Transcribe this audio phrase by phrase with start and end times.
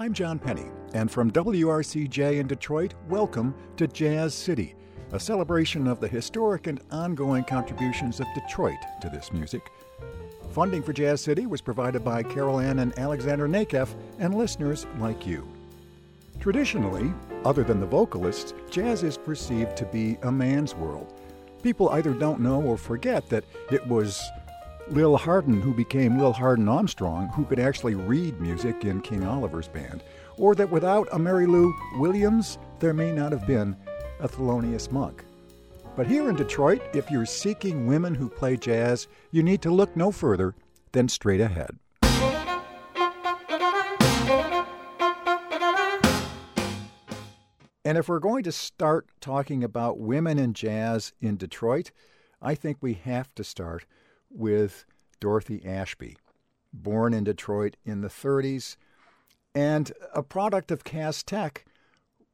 [0.00, 0.64] I'm John Penny,
[0.94, 4.74] and from WRCJ in Detroit, welcome to Jazz City,
[5.12, 9.70] a celebration of the historic and ongoing contributions of Detroit to this music.
[10.52, 15.26] Funding for Jazz City was provided by Carol Ann and Alexander Nakeff and listeners like
[15.26, 15.46] you.
[16.40, 17.12] Traditionally,
[17.44, 21.12] other than the vocalists, jazz is perceived to be a man's world.
[21.62, 24.18] People either don't know or forget that it was
[24.88, 29.68] Lil Hardin who became Lil Hardin Armstrong, who could actually read music in King Oliver's
[29.68, 30.02] band,
[30.36, 33.76] or that without a Mary Lou Williams, there may not have been
[34.20, 35.24] a Thelonious Monk.
[35.96, 39.96] But here in Detroit, if you're seeking women who play jazz, you need to look
[39.96, 40.54] no further
[40.92, 41.78] than straight ahead.
[47.84, 51.90] And if we're going to start talking about women in jazz in Detroit,
[52.40, 53.84] I think we have to start
[54.30, 54.84] with
[55.20, 56.16] Dorothy Ashby,
[56.72, 58.76] born in Detroit in the 30s,
[59.54, 61.64] and a product of Cass Tech,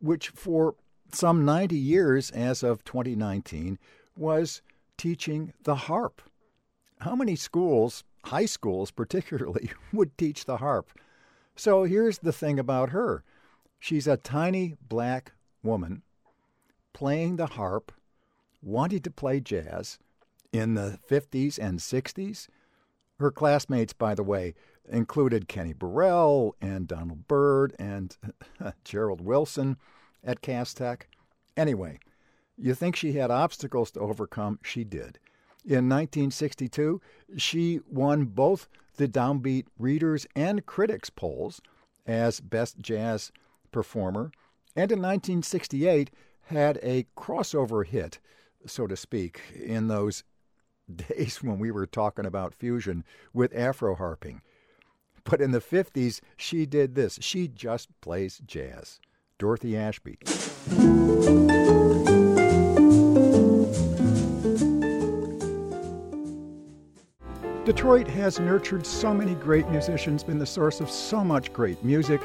[0.00, 0.74] which for
[1.12, 3.78] some 90 years as of 2019
[4.16, 4.62] was
[4.96, 6.22] teaching the harp.
[7.00, 10.90] How many schools, high schools particularly, would teach the harp?
[11.54, 13.24] So here's the thing about her
[13.78, 16.02] she's a tiny black woman
[16.92, 17.92] playing the harp,
[18.62, 19.98] wanting to play jazz
[20.56, 22.48] in the 50s and 60s.
[23.18, 24.54] Her classmates, by the way,
[24.88, 28.16] included Kenny Burrell and Donald Byrd and
[28.84, 29.76] Gerald Wilson
[30.22, 31.08] at Cass Tech.
[31.56, 31.98] Anyway,
[32.56, 34.58] you think she had obstacles to overcome?
[34.62, 35.18] She did.
[35.64, 37.00] In 1962,
[37.36, 41.60] she won both the Downbeat Readers and Critics polls
[42.06, 43.32] as Best Jazz
[43.72, 44.30] Performer,
[44.74, 46.10] and in 1968
[46.46, 48.20] had a crossover hit,
[48.64, 50.22] so to speak, in those
[50.94, 54.42] days when we were talking about fusion with Afro harping.
[55.24, 57.18] But in the 50s, she did this.
[57.20, 59.00] She just plays jazz.
[59.38, 60.18] Dorothy Ashby.
[67.66, 72.22] Detroit has nurtured so many great musicians, been the source of so much great music,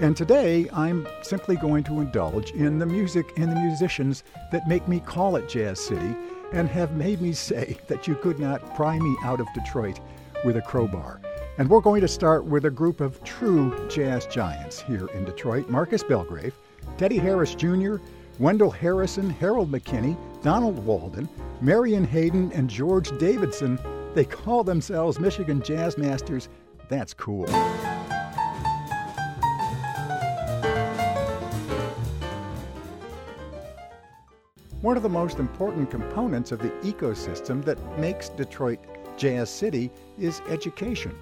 [0.00, 4.88] and today I'm simply going to indulge in the music and the musicians that make
[4.88, 6.16] me call it Jazz City
[6.52, 10.00] and have made me say that you could not pry me out of Detroit
[10.44, 11.20] with a crowbar.
[11.58, 15.68] And we're going to start with a group of true jazz giants here in Detroit
[15.68, 16.54] Marcus Belgrave,
[16.96, 17.96] Teddy Harris Jr.,
[18.38, 21.28] Wendell Harrison, Harold McKinney, Donald Walden,
[21.60, 23.78] Marion Hayden, and George Davidson.
[24.14, 26.48] They call themselves Michigan Jazz Masters.
[26.88, 27.46] That's cool.
[34.82, 38.78] One of the most important components of the ecosystem that makes Detroit
[39.18, 41.14] Jazz City is education.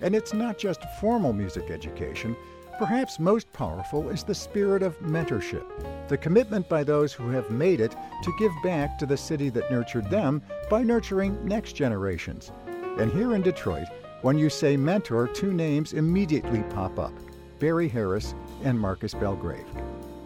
[0.00, 2.34] And it's not just formal music education.
[2.80, 5.64] Perhaps most powerful is the spirit of mentorship,
[6.08, 7.92] the commitment by those who have made it
[8.24, 12.50] to give back to the city that nurtured them by nurturing next generations.
[12.98, 13.86] And here in Detroit,
[14.22, 17.12] when you say mentor, two names immediately pop up
[17.60, 18.34] Barry Harris
[18.64, 19.66] and Marcus Belgrave.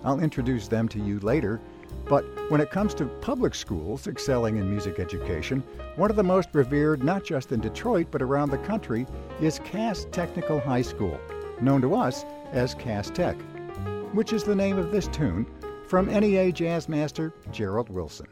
[0.03, 1.61] I'll introduce them to you later,
[2.07, 5.63] but when it comes to public schools excelling in music education,
[5.97, 9.07] one of the most revered, not just in Detroit but around the country,
[9.41, 11.21] is Cass Technical High School,
[11.61, 13.37] known to us as Cass Tech,
[14.13, 15.47] which is the name of this tune
[15.87, 18.27] from NEA jazz master Gerald Wilson.